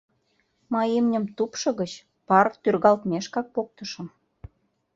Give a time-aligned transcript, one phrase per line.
[0.71, 1.91] Мый имньым тупшо гыч
[2.27, 4.07] пар тӱргалтмешкак поктышым.